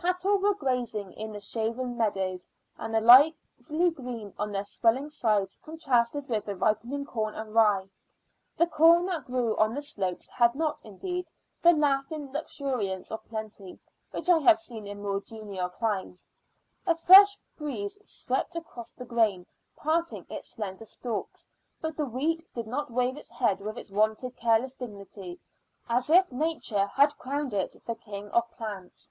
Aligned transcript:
Cattle 0.00 0.36
were 0.38 0.54
grazing 0.54 1.14
in 1.14 1.32
the 1.32 1.40
shaven 1.40 1.96
meadows; 1.96 2.46
and 2.76 2.94
the 2.94 3.00
lively 3.00 3.90
green 3.90 4.34
on 4.38 4.52
their 4.52 4.62
swelling 4.62 5.08
sides 5.08 5.58
contrasted 5.58 6.28
with 6.28 6.44
the 6.44 6.54
ripening 6.54 7.06
corn 7.06 7.34
and 7.34 7.54
rye. 7.54 7.88
The 8.56 8.66
corn 8.68 9.06
that 9.06 9.24
grew 9.24 9.56
on 9.56 9.74
the 9.74 9.80
slopes 9.82 10.28
had 10.28 10.54
not, 10.54 10.80
indeed, 10.84 11.30
the 11.62 11.72
laughing 11.72 12.30
luxuriance 12.30 13.10
of 13.10 13.24
plenty, 13.24 13.80
which 14.12 14.28
I 14.28 14.38
have 14.40 14.58
seen 14.60 14.86
in 14.86 15.02
more 15.02 15.20
genial 15.20 15.70
climes. 15.70 16.28
A 16.86 16.94
fresh 16.94 17.36
breeze 17.56 17.98
swept 18.08 18.54
across 18.54 18.92
the 18.92 19.06
grain, 19.06 19.46
parting 19.74 20.24
its 20.28 20.50
slender 20.50 20.84
stalks, 20.84 21.48
but 21.80 21.96
the 21.96 22.06
wheat 22.06 22.44
did 22.52 22.66
not 22.66 22.90
wave 22.92 23.16
its 23.16 23.30
head 23.30 23.58
with 23.58 23.78
its 23.78 23.90
wonted 23.90 24.36
careless 24.36 24.74
dignity, 24.74 25.40
as 25.88 26.10
if 26.10 26.30
nature 26.30 26.86
had 26.86 27.16
crowned 27.18 27.54
it 27.54 27.74
the 27.86 27.96
king 27.96 28.28
of 28.32 28.48
plants. 28.52 29.10